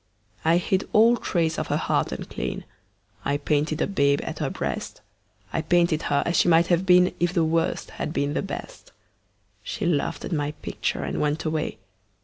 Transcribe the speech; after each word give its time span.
I 0.43 0.57
hid 0.57 0.89
all 0.93 1.15
trace 1.15 1.59
of 1.59 1.67
her 1.67 1.77
heart 1.77 2.11
unclean; 2.11 2.65
I 3.23 3.37
painted 3.37 3.83
a 3.83 3.85
babe 3.85 4.19
at 4.23 4.39
her 4.39 4.49
breast; 4.49 5.01
I 5.53 5.61
painted 5.61 6.01
her 6.09 6.23
as 6.25 6.37
she 6.37 6.47
might 6.47 6.65
have 6.73 6.87
been 6.87 7.13
If 7.19 7.33
the 7.35 7.45
Worst 7.45 7.91
had 7.91 8.11
been 8.11 8.33
the 8.33 8.41
Best. 8.41 8.93
She 9.61 9.85
laughed 9.85 10.25
at 10.25 10.31
my 10.31 10.53
picture 10.53 11.03
and 11.03 11.21
went 11.21 11.45
away. 11.45 11.77